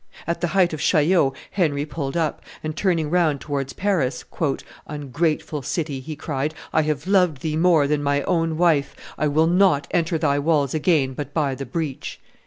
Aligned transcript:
At 0.25 0.41
the 0.41 0.47
height 0.47 0.73
of 0.73 0.81
Chaillot 0.81 1.35
Henry 1.51 1.85
pulled 1.85 2.17
up, 2.17 2.41
and 2.63 2.75
turning 2.75 3.11
round 3.11 3.39
towards 3.39 3.71
Paris, 3.73 4.25
"Ungrateful 4.87 5.61
city," 5.61 5.99
he 5.99 6.15
cried, 6.15 6.55
"I 6.73 6.81
have 6.81 7.05
loved 7.05 7.43
thee 7.43 7.55
more 7.55 7.85
than 7.85 8.01
my 8.01 8.23
own 8.23 8.57
wife; 8.57 8.95
I 9.15 9.27
will 9.27 9.45
not 9.45 9.85
enter 9.91 10.17
thy 10.17 10.39
walls 10.39 10.73
again 10.73 11.13
but 11.13 11.35
by 11.35 11.53
the 11.53 11.67
breach." 11.67 12.19